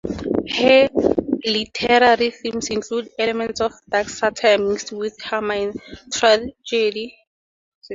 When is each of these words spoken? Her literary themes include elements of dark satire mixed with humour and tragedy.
Her 0.57 0.89
literary 1.45 2.31
themes 2.31 2.71
include 2.71 3.09
elements 3.19 3.61
of 3.61 3.71
dark 3.87 4.09
satire 4.09 4.57
mixed 4.57 4.91
with 4.93 5.15
humour 5.21 5.53
and 5.53 5.79
tragedy. 6.11 7.15